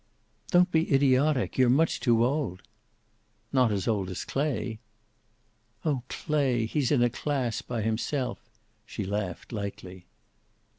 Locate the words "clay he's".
6.09-6.91